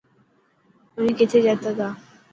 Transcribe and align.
اوهين 0.95 1.13
ڪٿي 1.19 1.39
جاتا 1.45 1.69
تا. 1.77 1.87